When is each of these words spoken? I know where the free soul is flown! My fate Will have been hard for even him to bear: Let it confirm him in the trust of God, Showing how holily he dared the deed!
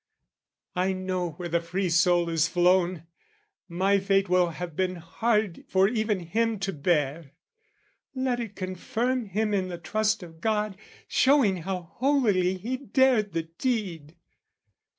I 0.75 0.93
know 0.93 1.33
where 1.33 1.47
the 1.47 1.61
free 1.61 1.87
soul 1.91 2.27
is 2.27 2.47
flown! 2.47 3.03
My 3.69 3.99
fate 3.99 4.29
Will 4.29 4.49
have 4.49 4.75
been 4.75 4.95
hard 4.95 5.63
for 5.69 5.87
even 5.87 6.21
him 6.21 6.57
to 6.61 6.73
bear: 6.73 7.33
Let 8.15 8.39
it 8.39 8.55
confirm 8.55 9.25
him 9.25 9.53
in 9.53 9.67
the 9.67 9.77
trust 9.77 10.23
of 10.23 10.41
God, 10.41 10.75
Showing 11.07 11.57
how 11.57 11.91
holily 11.99 12.55
he 12.57 12.77
dared 12.77 13.33
the 13.33 13.43
deed! 13.43 14.15